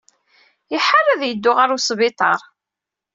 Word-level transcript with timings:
Iḥar 0.75 1.05
ad 1.13 1.21
yeddu 1.25 1.51
ɣer 1.57 1.69
wesbiṭar. 1.73 2.41